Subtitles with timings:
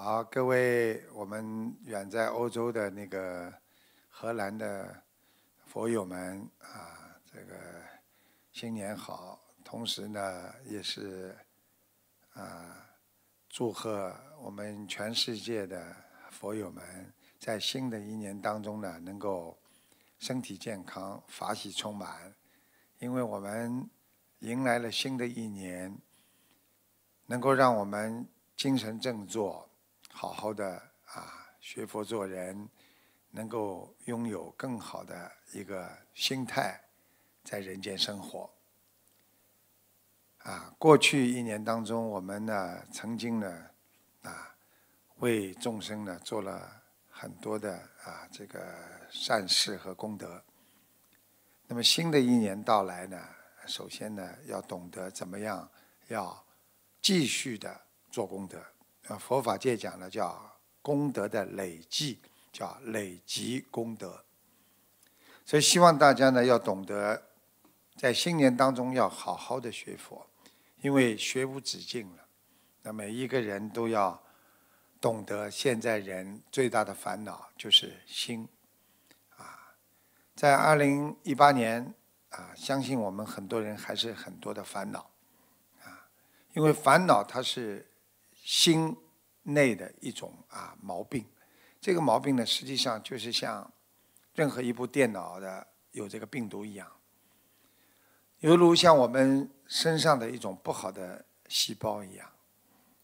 [0.00, 3.52] 好，各位我们远在欧洲的那个
[4.08, 5.02] 荷兰的
[5.66, 7.82] 佛友们啊，这个
[8.52, 9.40] 新年好！
[9.64, 11.36] 同时呢，也是
[12.34, 12.88] 啊，
[13.48, 15.96] 祝贺我们全世界的
[16.30, 19.58] 佛友们在新的一年当中呢，能够
[20.20, 22.32] 身体健康、法喜充满，
[23.00, 23.90] 因为我们
[24.38, 25.98] 迎来了新的一年，
[27.26, 29.67] 能够让我们精神振作，
[30.20, 32.68] 好好的啊学佛做人，
[33.30, 36.80] 能够拥有更好的一个心态，
[37.44, 38.50] 在人间生活。
[40.38, 43.66] 啊，过去一年当中，我们呢曾经呢
[44.22, 44.56] 啊
[45.18, 46.68] 为众生呢做了
[47.08, 48.60] 很多的啊这个
[49.12, 50.42] 善事和功德。
[51.68, 53.24] 那么新的一年到来呢，
[53.68, 55.70] 首先呢要懂得怎么样
[56.08, 56.44] 要
[57.00, 57.80] 继续的
[58.10, 58.60] 做功德。
[59.08, 62.20] 啊，佛法界讲的叫功德的累积，
[62.52, 64.24] 叫累积功德。
[65.44, 67.22] 所以希望大家呢要懂得，
[67.96, 70.26] 在新年当中要好好的学佛。
[70.80, 72.24] 因为学无止境了，
[72.82, 74.22] 那每一个人都要
[75.00, 78.48] 懂得，现在人最大的烦恼就是心。
[79.36, 79.74] 啊，
[80.36, 81.92] 在二零一八年
[82.30, 85.10] 啊，相信我们很多人还是很多的烦恼，
[85.82, 86.06] 啊，
[86.52, 87.84] 因为烦恼它是
[88.48, 88.96] 心
[89.42, 91.22] 内的一种啊毛病。
[91.78, 93.70] 这个毛病呢，实际上就是像
[94.32, 96.90] 任何一部电脑的有这个病毒一样。
[98.38, 102.26] 犹如像我们身上的一种不好的细胞一样，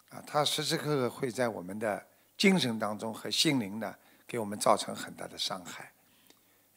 [0.08, 2.06] 啊，它时时刻刻会在我们的
[2.38, 3.94] 精神当中和心灵呢，
[4.26, 5.92] 给我们造成很大的伤害。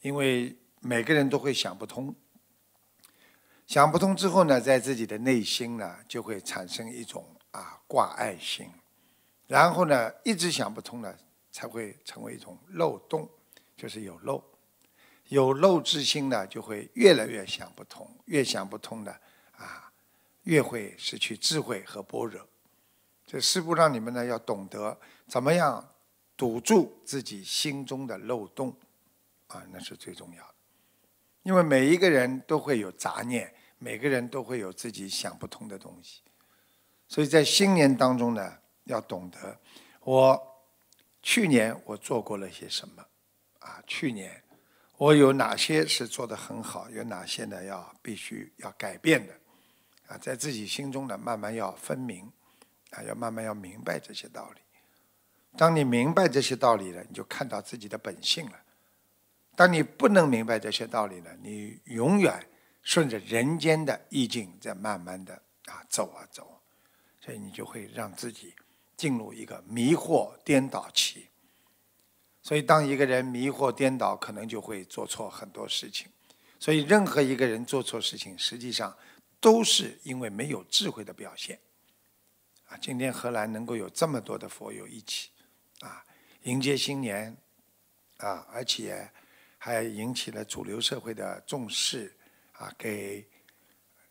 [0.02, 2.14] 因为每个人都会想不通，
[3.66, 7.26] 想不通之后呢，在自己的内心呢，就会产生一种
[7.58, 8.70] 啊挂爱心，
[9.48, 11.18] 然后呢，一直想不通呢，
[11.52, 13.28] 才会成为一种漏洞，
[13.76, 14.44] 就是有漏。
[15.30, 19.12] 有漏之心呢，就会越来越想不通，越想不通的
[19.58, 19.92] 啊，
[20.44, 22.48] 越会失去智慧和般若。
[23.26, 25.86] 这师父让你们呢要懂得怎么样
[26.38, 28.74] 堵住自己心中的漏洞，
[29.48, 30.54] 啊，那是最重要的。
[31.44, 36.22] 因为每一个人都会有杂念，每个人都会有自己想不通的东西，
[37.08, 39.60] 所以在新年当中呢，要懂得
[40.02, 40.66] 我
[41.22, 43.06] 去年我做过了些什么，
[43.60, 44.44] 啊，去年。
[44.98, 49.34] 我有哪些是做得很好，有哪些呢要必须要改变的，
[50.08, 52.32] 啊，在自己心中呢慢慢要分明，
[52.90, 54.62] 啊，要慢慢要明白这些道理。
[55.56, 58.60] 当你明白这些道理了，你就看到自己的本性了。
[59.56, 62.50] 当你不能明白这些道理呢，你永远
[62.82, 65.36] 顺着人间的意境在慢慢的
[65.66, 66.57] 啊走啊走，
[67.28, 68.56] 所以你就会让自己
[68.96, 71.28] 进入一个迷惑颠倒期。
[72.42, 76.08] 所以，当一个人迷惑颠倒，可能就会做错很多事情。
[76.58, 78.98] 所以，任何一个人做错事情，实际上
[79.42, 81.60] 都是因为没有智慧的表现。
[82.68, 85.30] 啊，今天荷兰能够有这么多的佛友一起，
[85.82, 86.06] 啊，
[86.44, 87.36] 迎接新年，
[88.20, 89.12] 啊，而且
[89.58, 92.16] 还引起了主流社会的重视，
[92.54, 93.28] 啊，给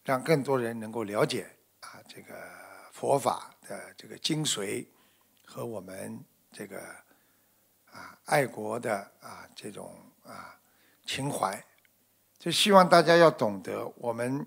[0.04, 1.46] 让更多人能够了解
[1.80, 2.65] 啊这个
[2.96, 4.86] 佛法的这个精髓
[5.44, 6.80] 和我们这个。
[7.92, 10.54] 啊，爱国的啊，这种啊
[11.06, 11.64] 情怀，
[12.38, 14.46] 就希望大家要懂得，我们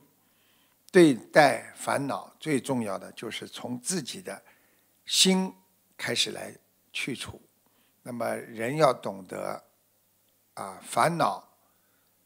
[0.91, 4.39] 对待烦恼最重要的就是从自己的
[5.03, 5.51] 心
[5.97, 6.55] 开始来
[6.93, 7.41] 去除。
[8.03, 9.63] 那么人要懂得
[10.53, 11.49] 啊，烦恼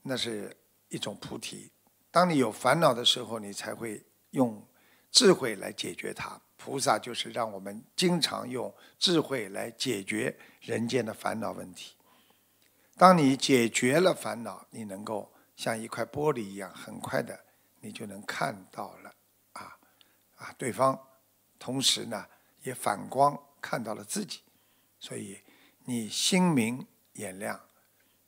[0.01, 0.53] 那是
[0.90, 1.72] 一种菩提。
[2.11, 4.61] 当你有烦恼的时候，你才会用
[5.13, 6.41] 智慧来解决它。
[6.57, 11.94] 菩萨就是让我们经常用智慧来解决人间的烦恼问题。
[12.96, 17.38] 当你解决了烦恼，你能够像一块玻璃一样，很快的
[17.81, 19.13] 你就能看到了
[19.52, 19.78] 啊
[20.38, 20.97] 啊对方，
[21.59, 22.26] 同时呢
[22.61, 24.40] 也反光看到了自己，
[24.99, 25.41] 所以
[25.84, 27.59] 你心明眼亮，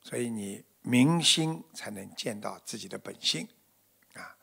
[0.01, 3.48] 所以你明心才能见到自己的本性
[4.13, 4.36] 啊，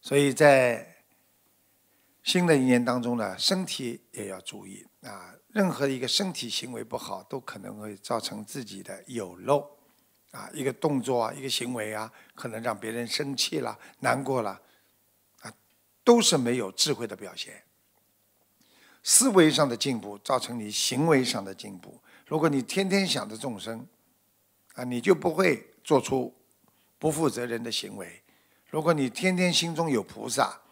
[0.00, 0.95] 所以在。
[2.26, 5.32] 新的一年当中呢，身体也要注意啊。
[5.50, 9.64] 任何一个身体行为不好，都可能会造成自己的有漏
[10.32, 10.50] 啊。
[10.52, 14.60] 一个动作啊，一个行为啊，可能让别人生气了、难过了
[15.42, 15.54] 啊，
[16.02, 17.62] 都是没有智慧的表现。
[19.04, 22.02] 思维上的进步，造成你行为上的进步。
[22.26, 23.86] 如果你天天想着众生
[24.74, 26.34] 啊，你就不会做出
[26.98, 28.20] 不负责任的行为。
[28.68, 30.62] 如果你天天心中有菩萨。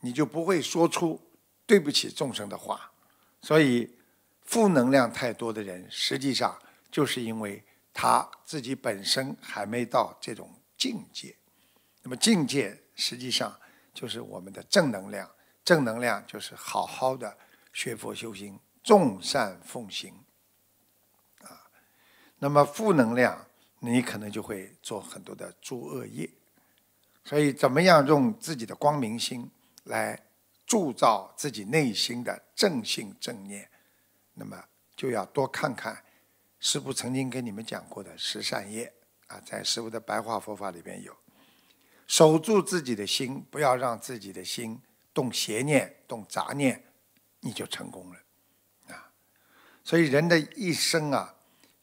[0.00, 1.20] 你就不会说出
[1.66, 2.92] 对不起众生的话，
[3.40, 3.90] 所以
[4.42, 6.56] 负能量太多的人，实际上
[6.90, 11.36] 就是因为他自己本身还没到这种境界。
[12.02, 13.58] 那么境界实际上
[13.92, 15.28] 就是我们的正能量，
[15.64, 17.36] 正能量就是好好的
[17.72, 20.14] 学佛修心，众善奉行。
[21.42, 21.68] 啊，
[22.38, 23.44] 那么负能量，
[23.80, 26.30] 你可能就会做很多的诸恶业。
[27.24, 29.50] 所以，怎么样用自己的光明心
[29.86, 30.22] 来
[30.64, 33.68] 铸造自己内心的正性正念？
[34.34, 34.62] 那么
[34.94, 36.04] 就要多看看
[36.60, 38.92] 师父曾经跟你们讲过的十善业
[39.26, 41.16] 啊，在师父的白话佛法里边有，
[42.06, 44.80] 守住自己的心，不要让自己的心
[45.12, 46.84] 动邪念、动杂念，
[47.40, 48.20] 你就成功了
[48.88, 49.12] 啊。
[49.82, 51.34] 所以人的一生啊，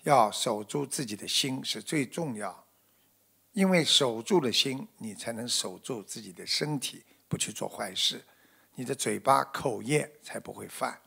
[0.03, 2.63] 要守住自己的心是最重要。
[3.53, 8.23] 因为守住了心，你才能守住自己的身体，不去做坏事，
[8.75, 11.01] 你的嘴巴口业才不会犯。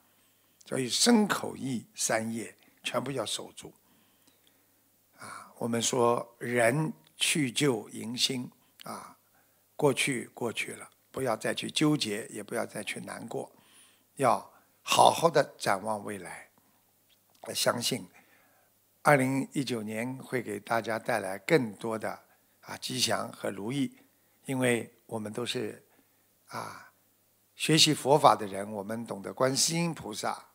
[0.65, 2.53] 所以身口意三业
[2.83, 3.73] 全部要守住。
[5.21, 8.51] 啊，我们说人去旧迎新
[8.83, 9.17] 啊，
[9.77, 13.53] 过去过去了，不要再去纠结，也不要再去难过，
[14.17, 14.53] 要
[14.83, 16.49] 好好的展望未来。
[17.43, 18.09] 我相信，
[19.03, 22.25] 二零一九年会给大家带来更多的。
[22.63, 23.97] 啊，吉祥和如意，
[24.47, 25.86] 因为我们都是
[26.49, 26.93] 啊
[27.55, 30.49] 学习佛法的人，我们懂得观世音菩萨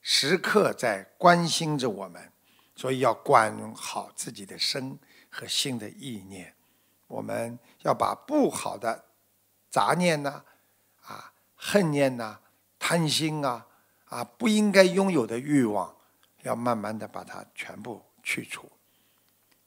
[0.00, 2.32] 时刻在关心着我们，
[2.76, 4.98] 所以要管好自己的身
[5.28, 6.54] 和心的意念。
[7.06, 9.04] 我们要把不好的
[9.68, 10.44] 杂念呐、
[11.02, 12.38] 啊恨念呐、
[12.78, 13.66] 贪心啊、
[14.06, 15.94] 啊不应该拥有的欲望，
[16.42, 18.70] 要慢慢的把它全部去除。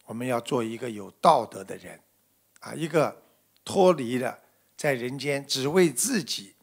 [0.06, 2.00] 我们要做一个有道德的人，
[2.62, 3.22] 啊，一个
[3.66, 4.40] 脱离了
[4.78, 6.56] 在人间只为自己，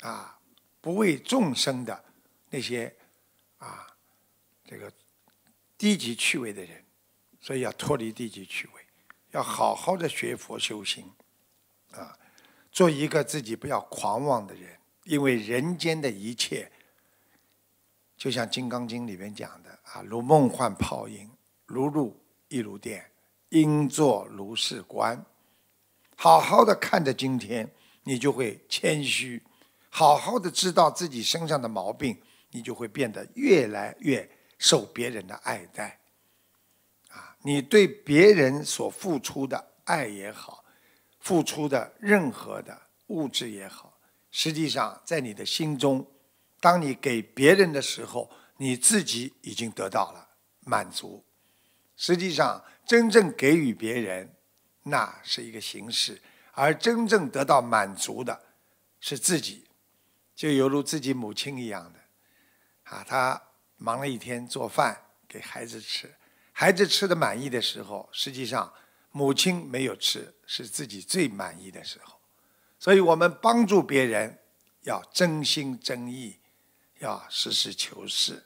[0.00, 0.38] 啊，
[0.80, 2.04] 不为众生的
[2.48, 2.96] 那些
[3.58, 3.86] 啊，
[4.64, 4.90] 这个
[5.76, 6.82] 低级趣味的人，
[7.40, 8.86] 所以要脱离低级趣味，
[9.32, 11.12] 要好好的学佛修行，
[11.90, 12.16] 啊，
[12.70, 16.70] 做一个自己不要狂妄的人，因为人间的一切，
[18.16, 21.30] 就像《金刚经》里面讲的啊，如梦幻泡影，
[21.66, 22.18] 如露。
[22.48, 23.10] 亦如电，
[23.48, 25.24] 应作如是观。
[26.16, 27.70] 好好的看着今天，
[28.04, 29.40] 你就会谦虚；
[29.90, 32.20] 好好的知道自己身上的毛病，
[32.50, 34.28] 你就会变得越来越
[34.58, 36.00] 受别人的爱戴。
[37.10, 40.64] 啊，你对别人所付出的爱也好，
[41.20, 43.98] 付出的任何的物质也好，
[44.30, 46.06] 实际上在你的心中，
[46.60, 50.28] 当你给别人的时候，你自己已经得到了
[50.60, 51.24] 满足。
[51.96, 54.33] 实际上，真正给予别人，
[54.84, 56.14] 那是一个形式；
[56.52, 58.40] 而真正得到满足的，
[59.00, 59.66] 是自己，
[60.34, 61.98] 就犹如自己母亲一样的，
[62.84, 63.42] 啊，他
[63.76, 64.98] 忙了一天做饭
[65.28, 66.14] 给孩子吃，
[66.52, 68.72] 孩子吃的满意的时候，实际上
[69.10, 72.18] 母亲没有吃，是自己最满意的时候。
[72.78, 74.38] 所以我们帮助别人，
[74.82, 76.38] 要真心真意，
[76.98, 78.44] 要实事求是，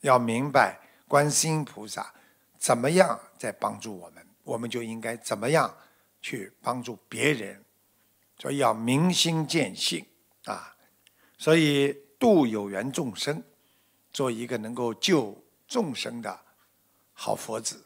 [0.00, 2.14] 要明白观世音菩萨。
[2.56, 5.76] 怎么样在帮助我们，我们就应该怎么样
[6.22, 7.64] 去帮助别人，
[8.38, 10.06] 所以要明心见性
[10.44, 10.76] 啊！
[11.36, 13.42] 所以度有缘众生，
[14.12, 16.40] 做一个能够救众生的
[17.12, 17.84] 好佛子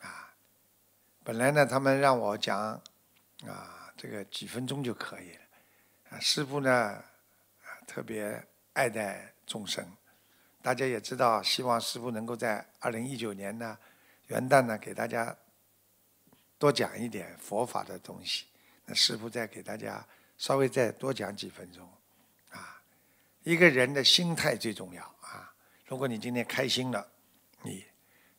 [0.00, 0.34] 啊！
[1.22, 2.58] 本来呢，他们让我讲
[3.46, 5.40] 啊，这个几分钟就可以了
[6.10, 6.18] 啊。
[6.18, 7.04] 师父呢，
[7.86, 9.84] 特别爱戴众生，
[10.62, 13.76] 大家也知道，希望师父能够在二零一九年呢。
[14.28, 15.34] 元旦呢，给大家
[16.58, 18.46] 多讲一点佛法的东西。
[18.84, 21.86] 那师傅再给大家稍微再多讲几分钟，
[22.50, 22.82] 啊，
[23.42, 25.54] 一个人的心态最重要啊。
[25.86, 27.06] 如果你今天开心了，
[27.62, 27.84] 你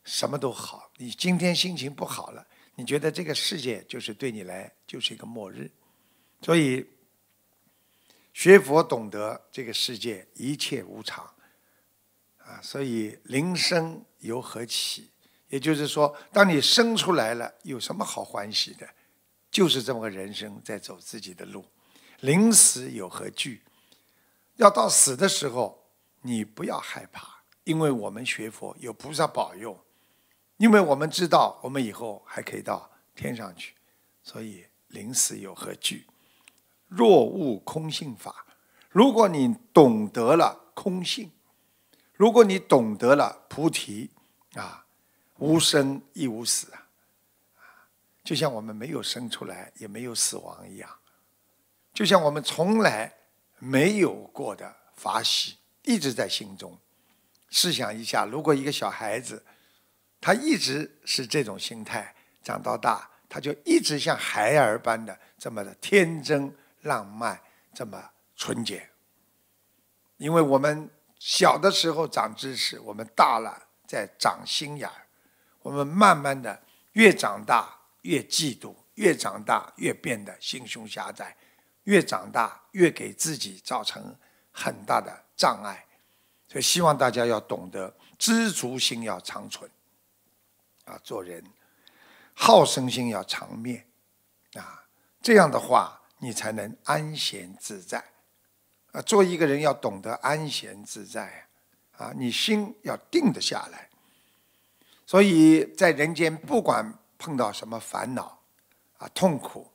[0.04, 5.70] 什么都好；你今天心情不好了，你觉得这个世界就是对你来就是一个末日。
[6.42, 6.84] 所以
[8.32, 11.24] 学佛懂得这个世界一切无常，
[12.38, 15.10] 啊，所以铃声由何起？
[15.50, 18.88] 也就是说，当你生出来了，有什么好欢喜的？
[19.50, 21.64] 就是这么个人生，在走自己的路。
[22.20, 23.62] 临死有何惧？
[24.56, 25.90] 要到死的时候，
[26.22, 29.76] 你不要害怕，因为我们学佛有菩萨保佑，
[30.58, 33.74] 因为我们知道我们以后还可以到天上去，
[34.22, 36.06] 所以临死有何惧？
[36.86, 38.46] 若悟空性法，
[38.88, 41.32] 如果你懂得了空性，
[42.12, 44.10] 如果你懂得了菩提
[44.54, 44.86] 啊。
[45.40, 46.86] 无生亦无死啊，
[48.22, 50.88] 就像我们没有生出来，也没有死亡一样，
[51.92, 53.12] 就像我们从来
[53.58, 56.78] 没有过的法喜，一直在心中，
[57.48, 59.42] 试想一下，如果一个小孩子，
[60.20, 67.40] 他一直是这种心态，长到大，他就一直像孩儿般的这么的天真浪漫，
[67.74, 68.90] 这么纯洁。
[70.18, 75.06] 因为我们小的时候长知识，我们大了再长心眼儿，
[75.62, 76.62] 我们慢慢的
[76.92, 81.36] 越长大越嫉妒，越长大越变得心胸狭窄，
[81.84, 84.16] 越长大越给自己造成
[84.50, 85.86] 很大的障碍。
[86.48, 89.70] 所以希望大家要懂得知足心要长存，
[90.84, 91.44] 啊，做人
[92.34, 93.86] 好胜心要长灭，
[94.54, 94.84] 啊，
[95.20, 98.02] 这样的话你才能安闲自在。
[98.92, 101.46] 啊，做一个人要懂得安闲自在，
[101.92, 103.89] 啊，你心要定得下来。
[105.10, 108.44] 所以在人间，不管碰到什么烦恼，
[108.96, 109.72] 啊，痛苦，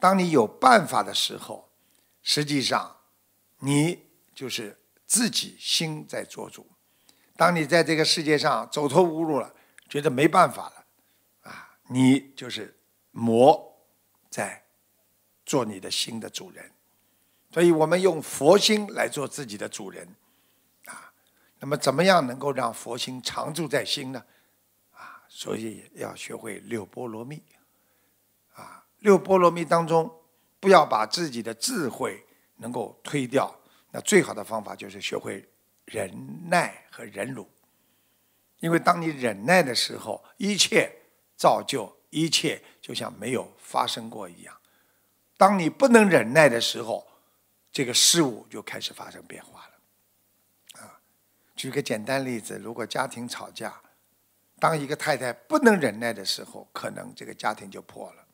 [0.00, 1.68] 当你有办法的时候，
[2.22, 2.96] 实际上，
[3.58, 6.66] 你就是自己心在做主。
[7.36, 9.54] 当你在这个世界上走投无路了，
[9.86, 10.86] 觉得没办法了，
[11.42, 12.74] 啊，你就是
[13.10, 13.86] 魔
[14.30, 14.64] 在
[15.44, 16.72] 做你的心的主人。
[17.52, 20.08] 所以我们用佛心来做自己的主人，
[20.86, 21.12] 啊，
[21.58, 24.24] 那么怎么样能够让佛心常住在心呢？
[25.36, 27.42] 所以要学会六波罗蜜，
[28.54, 30.08] 啊，六波罗蜜当中，
[30.60, 32.24] 不要把自己的智慧
[32.58, 33.52] 能够推掉，
[33.90, 35.44] 那最好的方法就是学会
[35.86, 37.50] 忍耐和忍辱，
[38.60, 40.88] 因为当你忍耐的时候，一切
[41.36, 44.54] 造就一切就像没有发生过一样；
[45.36, 47.04] 当你不能忍耐的时候，
[47.72, 51.00] 这个事物就开始发生变化了，啊，
[51.56, 53.80] 举个简单例子，如果家庭吵架，
[54.64, 58.24] 当一个太太不能忍耐的时候，可能这个家庭就破了，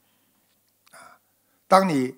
[0.93, 1.19] 啊，
[1.67, 2.15] 当你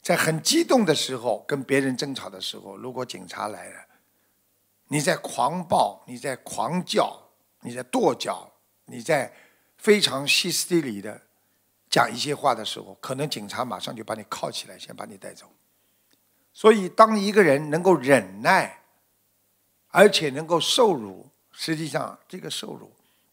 [0.00, 3.84] 在很激动的时候跟别人争吵的时候，如果警察来了，
[4.88, 7.14] 你在狂暴，你在狂叫，
[7.60, 8.50] 你在跺脚，
[8.86, 9.30] 你在
[9.76, 11.20] 非常歇斯底里的
[11.90, 15.44] 讲一些话的时候，可能警察马上就把你铐起来，先把你带走。
[16.54, 18.80] 所以，当一个人能够忍耐，
[19.88, 22.90] 而且能够受辱，实际上这个受辱，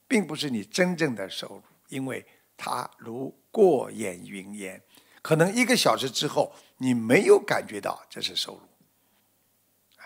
[0.09, 2.25] 并不是你真正的收入，因为
[2.57, 4.81] 他如过眼云烟，
[5.21, 8.61] 可能一个小时之后，你没有感觉到这是收入。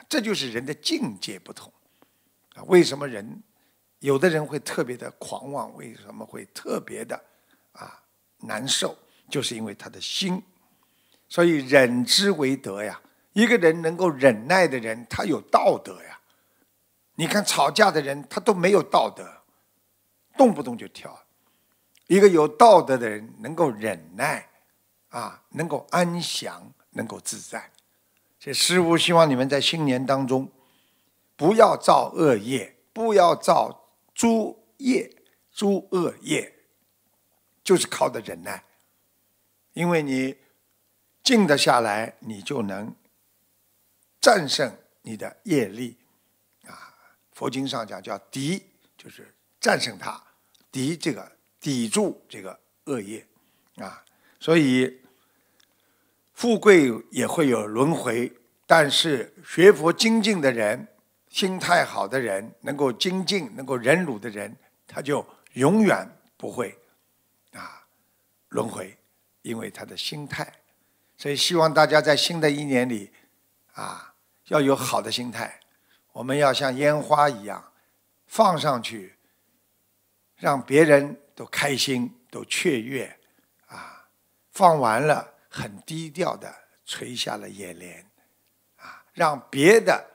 [0.09, 1.71] 这就是人的境界不同。
[2.53, 3.41] 啊，为什么人
[3.99, 5.73] 有的人会特别的狂妄？
[5.75, 7.19] 为什么会特别的
[7.71, 8.03] 啊
[8.39, 8.95] 难受？
[9.29, 10.43] 就是因为他的心。
[11.29, 13.01] 所以忍之为德呀！
[13.31, 16.19] 一个人能够忍耐的人，他有道德呀。
[17.15, 19.42] 你看吵架的人，他都没有道德，
[20.37, 21.25] 动不动就跳。
[22.07, 24.49] 一个有道德的人，能够忍耐，
[25.09, 27.71] 啊，能够安详，能够自在。
[28.39, 30.51] 这师父希望你们在新年当中，
[31.35, 35.15] 不要造恶业，不要造诸业、
[35.51, 36.53] 诸恶业，
[37.63, 38.63] 就是靠的忍耐，
[39.73, 40.37] 因为你。
[41.23, 42.93] 静得下来，你就能
[44.19, 45.97] 战胜你的业力
[46.65, 46.93] 啊！
[47.31, 48.61] 佛经上讲叫敌，
[48.97, 49.33] 就是
[49.63, 50.21] 战胜它，
[50.69, 53.25] 敌这个抵住这个恶业
[53.77, 54.03] 啊。
[54.37, 55.01] 所以
[56.33, 58.29] 富贵也会有轮回，
[58.67, 60.85] 但是学佛精进的人，
[61.29, 64.53] 心态好的人，能够精进、能够忍辱的人，
[64.85, 66.05] 他就永远
[66.35, 66.77] 不会
[67.53, 67.87] 啊
[68.49, 68.97] 轮回，
[69.43, 70.51] 因为他的心态。
[71.17, 73.13] 所以，希望大家在新的一年里，
[73.75, 74.13] 啊，
[74.49, 75.61] 要有好的心态。
[76.11, 77.71] 我们要像烟花一样
[78.27, 79.15] 放上去，
[80.43, 83.17] 让别人都开心、都雀跃，
[83.67, 84.05] 啊，
[84.51, 88.05] 放完了很低调的垂下了眼帘，
[88.75, 90.05] 啊，让别的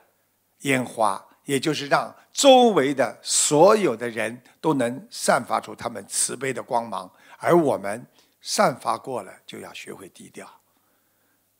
[0.59, 8.05] 烟花，也就是让周围的所有的人都能散发出他们慈悲的光芒，而我们
[8.39, 10.45] 散发过了，就要学会低调。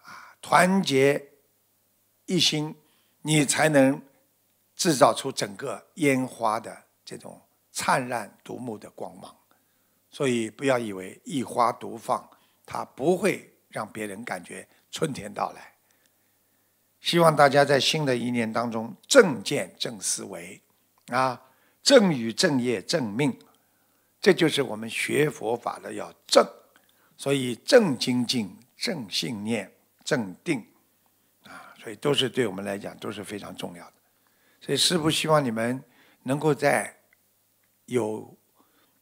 [0.03, 1.31] 啊团结
[2.27, 2.75] 一心，
[3.23, 3.99] 你才能
[4.75, 7.41] 制造出整个烟花的这种
[7.79, 9.33] 灿烂夺目的光芒。
[10.11, 12.29] 所以，不要以为一花独放，
[12.65, 15.73] 它不会让别人感觉春天到来。
[16.99, 20.61] 希望大家在新的一年当中正见正思维
[21.07, 21.41] 啊，
[21.81, 23.39] 正语正业正命，
[24.19, 26.45] 这就是我们学佛法的要正。
[27.15, 29.71] 所以，正精进、正信念。
[30.05, 30.65] 正定，
[31.43, 33.93] 啊，所以都是对我们来讲都是非常重要的。
[34.59, 35.83] 所以师父希望你们
[36.23, 36.91] 能够在
[37.89, 38.37] 有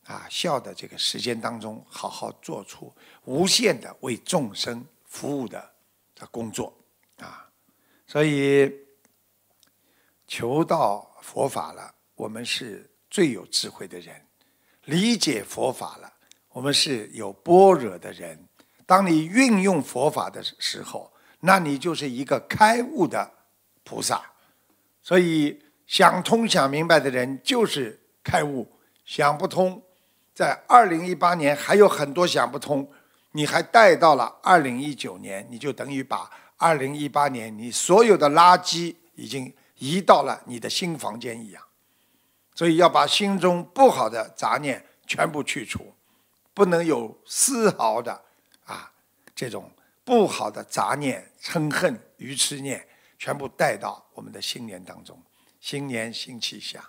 [0.06, 2.94] 啊效的这个时间当中，好好做出
[3.26, 5.74] 无限的为众生服务的
[6.16, 6.74] 的工作
[7.20, 7.50] 啊。
[8.08, 8.74] 所以
[10.26, 14.16] 求到佛法了，我们是最有智慧的人；
[14.86, 16.14] 理解佛法了，
[16.50, 18.48] 我们是有般若的人。
[18.86, 23.30] 当你运用佛法的时候，那你就是一个开悟的
[23.84, 24.32] 菩萨。
[25.04, 28.66] 所以想通、想明白的人就是开悟；
[29.08, 29.82] 想不通，
[30.36, 32.88] 在二零一八年还有很多想不通，
[33.32, 39.52] 你还带到了二零一九年，你就等于把二零一八年你所有的垃圾已经。
[39.80, 41.64] 移到了你的新房间一样，
[42.56, 45.94] 所以要把心中不好的杂念全部去除，
[46.52, 48.20] 不能有丝毫的
[48.66, 48.92] 啊
[49.36, 49.70] 这种
[50.04, 52.88] 不好的杂念、嗔恨、愚痴念，
[53.20, 55.22] 全部带到我们的新年当中。
[55.60, 56.84] 新年新气象，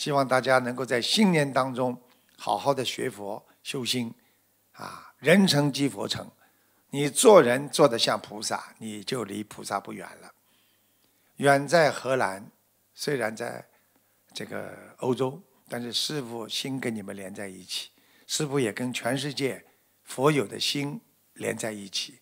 [0.00, 2.00] 希望大家能够在新年当中
[2.38, 4.14] 好好的学佛修心，
[4.72, 6.26] 啊，人成即佛成，
[6.88, 10.32] 你做人做得像菩萨，你就离菩萨不远了。
[11.36, 12.50] 远在荷兰，
[12.94, 13.66] 虽然在
[14.32, 15.38] 这个欧洲，
[15.68, 17.90] 但是师父心跟你们连在一起，
[18.26, 19.62] 师父也跟全世界
[20.02, 20.98] 佛友的心
[21.34, 22.20] 连在一起。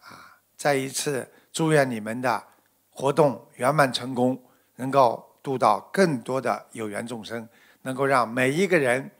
[0.00, 2.44] 啊，再一次祝愿你们的
[2.90, 4.42] 活动圆满成功，
[4.74, 7.48] 能够度到更多的有缘众生，
[7.82, 9.12] 能够让每一个人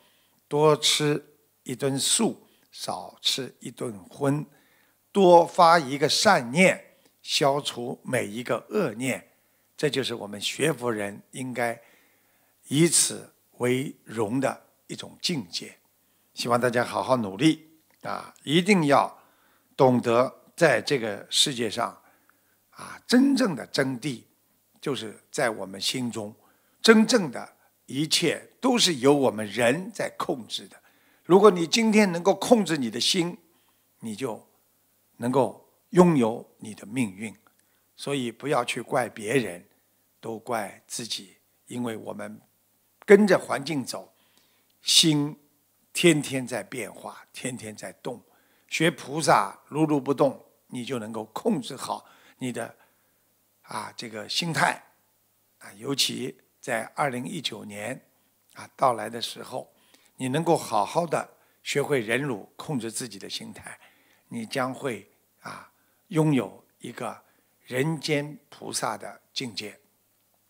[0.49, 1.25] 多吃
[1.63, 4.45] 一顿素，少吃一顿荤，
[5.13, 6.91] 多发一个善念。
[7.23, 9.31] 消除每一个恶念，
[9.79, 11.81] 这就是我们学佛人应该
[12.69, 15.75] 以此为荣的一种境界。
[16.35, 17.67] 希望大家好好努力
[18.03, 18.35] 啊！
[18.43, 19.19] 一定要
[19.75, 21.99] 懂得在这个世界上
[22.73, 24.21] 啊，真正的真谛
[24.85, 26.35] 就是在我们心中。
[26.83, 30.77] 真正的一切都是由我们人在控制的。
[31.25, 33.39] 如果你今天能够控制你的心，
[34.01, 34.47] 你就
[35.17, 35.63] 能够。
[35.95, 37.33] 拥有你的命运，
[37.95, 39.65] 所以不要去怪别人，
[40.21, 41.37] 都怪自己。
[41.69, 42.41] 因为我们
[43.07, 44.13] 跟着环境走，
[44.83, 45.37] 心
[45.93, 48.21] 天天在变化，天天在动。
[48.67, 52.05] 学菩萨如如不动，你就能够控制好
[52.39, 52.75] 你的
[53.65, 54.83] 啊这个心态
[55.59, 55.73] 啊。
[55.75, 58.01] 尤其在二零一九年
[58.55, 59.73] 啊到来的时候，
[60.17, 63.79] 你能够好好的学会忍辱，控制自己的心态，
[64.29, 65.71] 你将会啊。
[66.09, 67.25] 拥有一个
[67.65, 69.81] 人间菩萨的境界，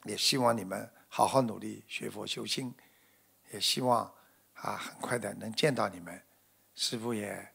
[0.02, 2.74] 也希望你们好好努力学佛修心，
[3.52, 4.12] 也希望
[4.54, 6.20] 啊很快的能见到你们。
[6.74, 7.52] 师父也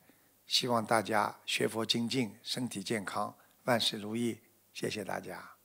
[0.47, 4.39] 希望大家学佛精进，身体健康，万事如意。
[4.79, 5.58] 谢谢大家。